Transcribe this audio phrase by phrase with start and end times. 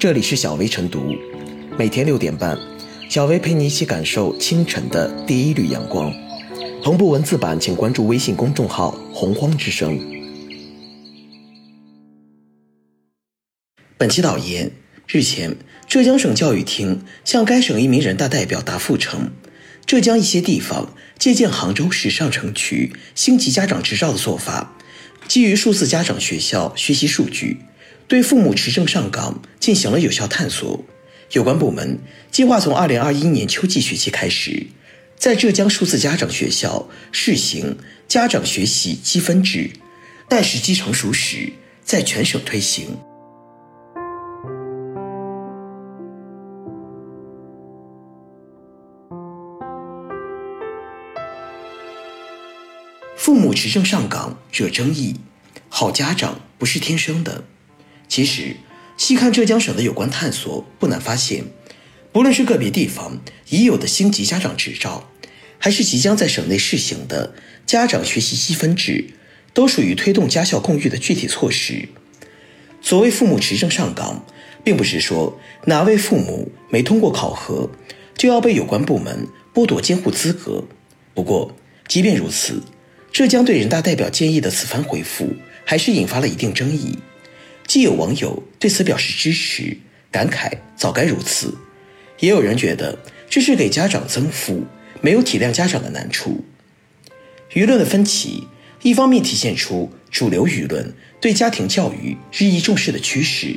[0.00, 1.14] 这里是小薇晨读，
[1.78, 2.58] 每天六点半，
[3.10, 6.10] 小薇陪你一起感受清晨的第一缕阳光。
[6.82, 10.00] 同步文字版，请关注微信公众号“洪荒之声”。
[13.98, 14.70] 本期导言：
[15.06, 15.54] 日前，
[15.86, 19.30] 浙江省教育厅向该省一名人大代表答复称，
[19.84, 24.78] 浙江一些地方借鉴杭州市上城区星级家长执照的做法，
[25.28, 27.58] 基于数字家长学校学习数据。
[28.10, 30.82] 对父母持证上岗进行了有效探索。
[31.30, 32.00] 有关部门
[32.32, 34.66] 计划从二零二一年秋季学期开始，
[35.16, 37.78] 在浙江数字家长学校试行
[38.08, 39.70] 家长学习积分制，
[40.28, 41.52] 待时机成熟时，
[41.84, 42.98] 在全省推行。
[53.16, 55.14] 父母持证上岗惹争议，
[55.68, 57.44] 好家长不是天生的。
[58.10, 58.56] 其实，
[58.96, 61.44] 细看浙江省的有关探索，不难发现，
[62.10, 65.08] 不论是个别地方已有的星级家长执照，
[65.58, 67.32] 还是即将在省内试行的
[67.64, 69.10] 家长学习积分制，
[69.54, 71.88] 都属于推动家校共育的具体措施。
[72.82, 74.26] 所谓父母持证上岗，
[74.64, 77.70] 并不是说哪位父母没通过考核，
[78.16, 80.64] 就要被有关部门剥夺监护资格。
[81.14, 81.54] 不过，
[81.86, 82.60] 即便如此，
[83.12, 85.32] 浙江对人大代表建议的此番回复，
[85.64, 86.98] 还是引发了一定争议。
[87.70, 89.78] 既有网友对此表示支持，
[90.10, 91.50] 感慨早该如此；
[92.18, 94.64] 也有人觉得这是给家长增负，
[95.00, 96.44] 没有体谅家长的难处。
[97.52, 98.48] 舆论的分歧，
[98.82, 103.56] 一方面体现出主流舆论对家庭教育日益重视的趋势，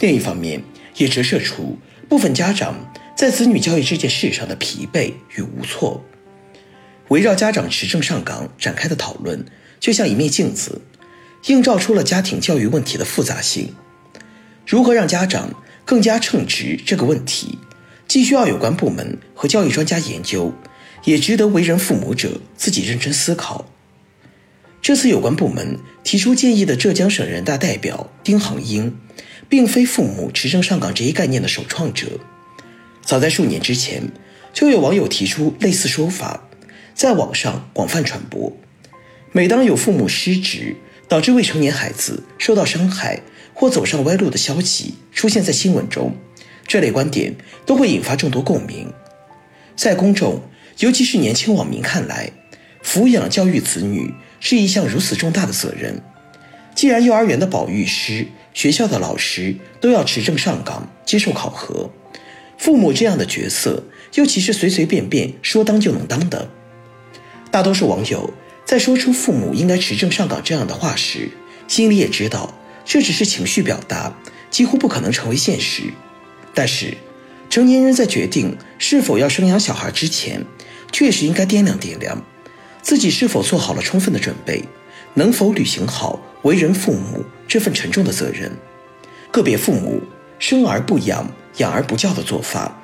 [0.00, 0.62] 另一方面
[0.98, 6.04] 也折射出部分家长在子女教育这件事上的疲惫与无措。
[7.08, 9.42] 围绕家长持证上岗展开的讨论，
[9.80, 10.82] 就像一面镜子。
[11.46, 13.74] 映照出了家庭教育问题的复杂性。
[14.66, 15.50] 如何让家长
[15.84, 17.58] 更加称职这个问题，
[18.06, 20.52] 既需要有关部门和教育专家研究，
[21.04, 23.66] 也值得为人父母者自己认真思考。
[24.82, 28.96] 这次有关部门提出建议的浙江省人大代表丁航英，
[29.48, 32.06] 并非父母持证上岗这一概念的首创者。
[33.02, 34.02] 早在数年之前，
[34.52, 36.44] 就有网友提出类似说法，
[36.94, 38.54] 在网上广泛传播。
[39.32, 40.76] 每当有父母失职，
[41.08, 43.22] 导致未成年孩子受到伤害
[43.54, 46.14] 或走上歪路的消息出现在新闻中，
[46.66, 48.92] 这类观点都会引发众多共鸣。
[49.74, 50.42] 在公众，
[50.78, 52.30] 尤其是年轻网民看来，
[52.84, 56.00] 抚养教育子女是一项如此重大的责任。
[56.74, 61.90] 既然幼儿园的保育师、学校的老师都要持证上岗接受考核，
[62.56, 63.82] 父母这样的角色
[64.14, 66.48] 又岂是随随便便说当就能当的？
[67.50, 68.32] 大多数网友。
[68.68, 71.30] 在说出父母应该持证上岗这样的话时，
[71.66, 72.52] 心里也知道
[72.84, 74.14] 这只是情绪表达，
[74.50, 75.84] 几乎不可能成为现实。
[76.52, 76.94] 但是，
[77.48, 80.44] 成年人在决定是否要生养小孩之前，
[80.92, 82.22] 确实应该掂量掂量，
[82.82, 84.62] 自己是否做好了充分的准备，
[85.14, 88.52] 能否履行好为人父母这份沉重的责任。
[89.32, 90.02] 个别父母
[90.38, 92.78] 生而不养，养而不教的做法，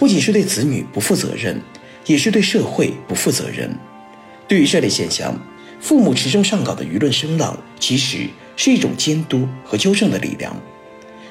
[0.00, 1.62] 不仅是对子女不负责任，
[2.06, 3.78] 也是对社会不负责任。
[4.48, 5.38] 对于这类现象，
[5.78, 8.26] 父母持证上岗的舆论声浪，其实
[8.56, 10.56] 是一种监督和纠正的力量。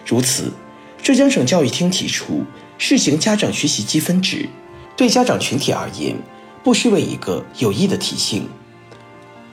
[0.05, 0.53] 如此，
[1.01, 2.45] 浙江省教育厅提出
[2.77, 4.47] 试行家长学习积分制，
[4.95, 6.15] 对家长群体而言，
[6.63, 8.47] 不失为一个有益的提醒。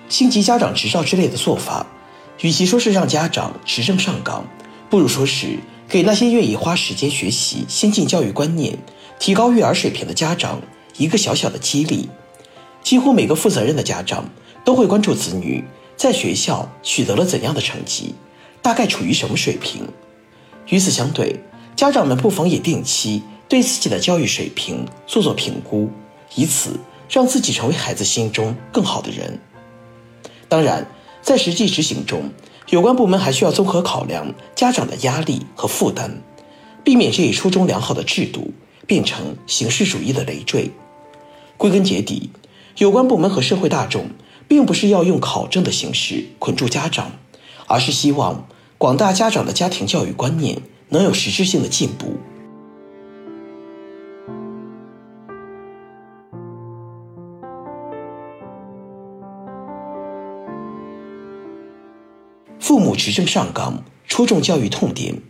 [0.08, 1.86] 星级家长执照之类的做法，
[2.42, 4.46] 与其说是让家长持证上岗，
[4.90, 5.58] 不如说是
[5.88, 8.78] 给那些愿意花时间学习先进教育观念、
[9.18, 10.60] 提高育儿水平的家长
[10.98, 12.10] 一个小小的激励。
[12.84, 14.30] 几乎每个负责任的家长
[14.62, 15.64] 都会关注子女
[15.96, 18.14] 在学校取得了怎样的成绩，
[18.60, 19.88] 大概处于什么水平。
[20.68, 21.40] 与此相对，
[21.74, 25.90] 家长们不妨也定期对自己的教育水平做做评估，
[26.34, 26.78] 以此
[27.08, 29.38] 让自己成为孩子心中更好的人。
[30.46, 30.86] 当然，
[31.22, 32.30] 在实际执行中，
[32.68, 36.22] 有关部门还需要综合考量家长的压力和负担，
[36.84, 38.52] 避免这一初衷良好的制度
[38.86, 40.70] 变成形式主义的累赘。
[41.56, 42.28] 归根结底。
[42.76, 44.10] 有关部门和社会大众，
[44.48, 47.12] 并不是要用考证的形式捆住家长，
[47.66, 48.48] 而是希望
[48.78, 52.16] 广大家长的家庭教育观念能有实质性的进步。
[62.58, 65.22] 父母持证上岗，戳中教育痛点。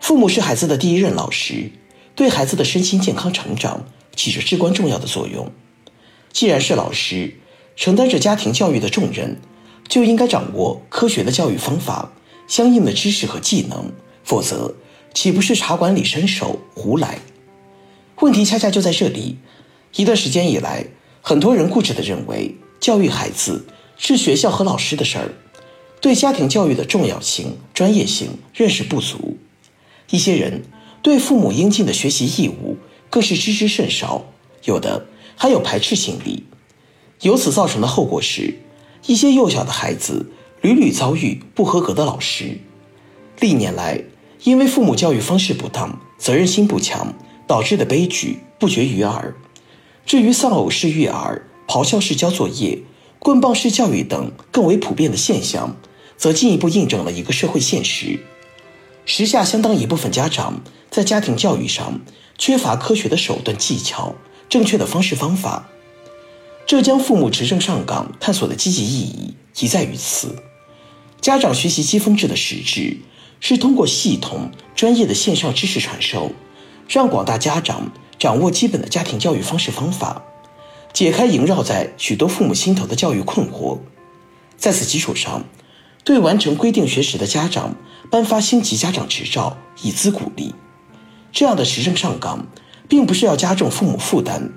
[0.00, 1.70] 父母是孩子的第一任老师，
[2.14, 5.52] 对孩子的身心健康成长起着至关重要的作用。
[6.36, 7.32] 既然是老师，
[7.76, 9.40] 承担着家庭教育的重任，
[9.88, 12.12] 就应该掌握科学的教育方法、
[12.46, 13.90] 相应的知识和技能，
[14.22, 14.74] 否则
[15.14, 17.20] 岂不是茶馆里伸手胡来？
[18.20, 19.38] 问题恰恰就在这里。
[19.94, 20.84] 一段时间以来，
[21.22, 23.64] 很多人固执地认为，教育孩子
[23.96, 25.32] 是学校和老师的事儿，
[26.02, 29.38] 对家庭教育的重要性、专业性认识不足。
[30.10, 30.64] 一些人
[31.00, 32.76] 对父母应尽的学习义务
[33.08, 34.26] 更是知之甚少，
[34.64, 35.06] 有的
[35.36, 36.44] 还有排斥心理。
[37.20, 38.58] 由此造成的后果是，
[39.06, 42.58] 一些幼小的孩子屡屡遭遇不合格的老师。
[43.38, 44.02] 历年来，
[44.42, 47.14] 因为父母教育方式不当、责任心不强
[47.46, 49.36] 导致的悲剧不绝于耳。
[50.04, 52.82] 至于丧偶式育儿、咆哮式交作业、
[53.18, 55.76] 棍棒式教育等更为普遍的现象，
[56.16, 58.20] 则进一步印证了一个社会现实：
[59.04, 60.60] 时下相当一部分家长
[60.90, 62.00] 在家庭教育上
[62.38, 64.14] 缺乏科学的手段技巧、
[64.48, 65.68] 正确的方式方法。
[66.66, 70.36] 浙江父母持证上岗探索的积极意义即在于此。
[71.20, 72.98] 家长学习积分制的实质，
[73.40, 76.32] 是通过系统专业的线上知识传授，
[76.88, 77.92] 让广大家长。
[78.18, 80.22] 掌握基本的家庭教育方式方法，
[80.94, 83.78] 解开萦绕在许多父母心头的教育困惑。
[84.56, 85.44] 在此基础上，
[86.02, 87.76] 对完成规定学时的家长
[88.10, 90.54] 颁发星级家长执照，以资鼓励。
[91.30, 92.46] 这样的持证上岗，
[92.88, 94.52] 并不是要加重父母负担，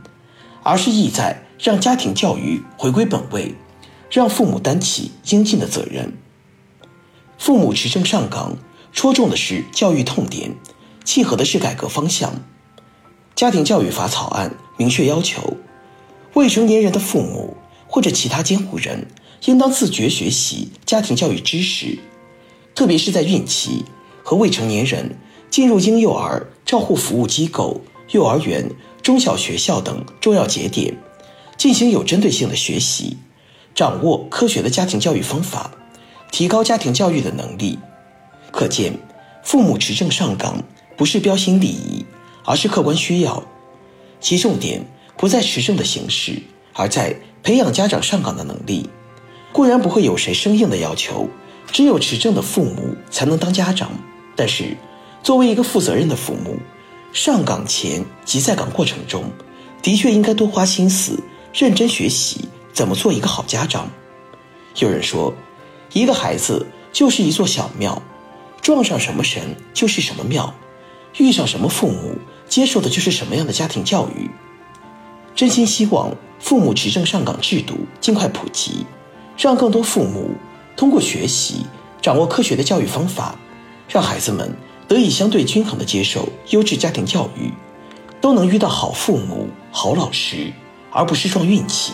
[0.64, 3.56] 而是意在让家庭教育回归本位，
[4.10, 6.18] 让父母担起应尽的责任。
[7.38, 8.58] 父母持证上岗，
[8.92, 10.56] 戳中的是教育痛点，
[11.04, 12.34] 契合的是改革方向。
[13.36, 15.56] 家庭教育法草案明确要求，
[16.34, 17.56] 未成年人的父母
[17.88, 19.08] 或者其他监护人
[19.46, 21.98] 应当自觉学习家庭教育知识，
[22.76, 23.86] 特别是在孕期
[24.24, 25.18] 和未成年人
[25.50, 27.80] 进入婴幼儿照护服务机构、
[28.12, 28.70] 幼儿园、
[29.02, 30.98] 中小学校等重要节点，
[31.58, 33.18] 进行有针对性的学习，
[33.74, 35.72] 掌握科学的家庭教育方法，
[36.32, 37.80] 提高家庭教育的能力。
[38.52, 38.98] 可见，
[39.44, 40.64] 父母持证上岗
[40.98, 42.06] 不是标新立异。
[42.46, 43.44] 而是客观需要，
[44.20, 44.84] 其重点
[45.16, 46.42] 不在持证的形式，
[46.74, 48.90] 而在培养家长上岗的能力。
[49.52, 51.30] 固然不会有谁生硬的要求，
[51.72, 53.92] 只有持证的父母才能当家长。
[54.36, 54.76] 但是，
[55.22, 56.58] 作为一个负责任的父母，
[57.12, 59.32] 上岗前及在岗过程中，
[59.82, 61.20] 的确应该多花心思，
[61.54, 63.90] 认真学习怎么做一个好家长。
[64.78, 65.34] 有人说，
[65.94, 68.02] 一个孩子就是一座小庙，
[68.62, 70.54] 撞上什么神就是什么庙，
[71.18, 72.18] 遇上什么父母。
[72.48, 74.28] 接受的就是什么样的家庭教育？
[75.36, 78.88] 真心希望父母持证上岗制度尽快普及，
[79.38, 80.32] 让更多父母
[80.76, 81.68] 通过学习
[82.02, 83.36] 掌握科学的教育方法，
[83.88, 84.52] 让孩子们
[84.90, 87.54] 得以相对均衡的接受优质家庭教育，
[88.20, 90.52] 都能遇到好父母、好老师，
[90.90, 91.94] 而不是撞运气。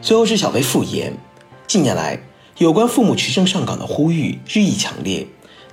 [0.00, 1.12] 最后是小薇复言，
[1.66, 2.18] 近年来
[2.56, 5.26] 有关父母持证上岗的呼吁日益强烈，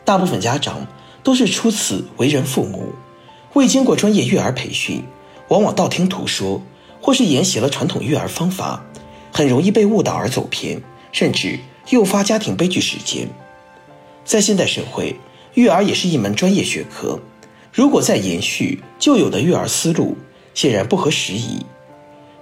[0.03, 0.85] 大部分家长
[1.23, 2.91] 都是初次为人父母，
[3.53, 5.01] 未经过专业育儿培训，
[5.47, 6.61] 往往道听途说，
[7.03, 8.81] 或是沿袭了传统育儿方法，
[9.29, 11.59] 很容易被误导而走偏，甚至
[11.89, 13.27] 诱发家庭悲剧事件。
[14.23, 15.13] 在现代社会，
[15.55, 17.19] 育儿也是一门专业学科，
[17.73, 20.15] 如果再延续旧有的育儿思路，
[20.53, 21.65] 显然不合时宜。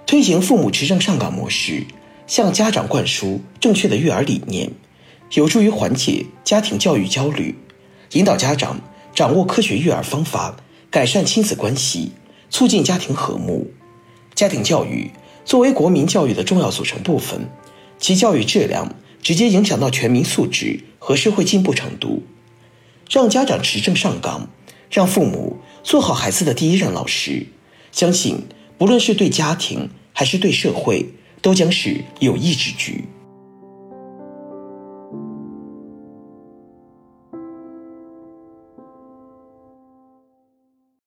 [0.06, 1.84] 推行父母持证上岗模式，
[2.28, 4.70] 向家长灌输正确的育儿理念，
[5.32, 7.58] 有助于缓解家庭教育焦虑，
[8.12, 8.80] 引导家长
[9.12, 10.54] 掌握科学育儿方法，
[10.88, 12.12] 改善亲子关系，
[12.48, 13.68] 促进家庭和睦。
[14.42, 15.08] 家庭教育
[15.44, 17.48] 作为国民教育的重要组成部分，
[18.00, 22.24] 其教育质量直接影响到全民素质和社会进步程度。
[23.08, 24.48] 让家长持证上岗，
[24.90, 27.46] 让父母做好孩子的第一任老师，
[27.92, 28.42] 相信
[28.76, 29.90] 不论是对家庭。
[30.14, 31.06] 还是对社会
[31.40, 33.04] 都将是有益之举。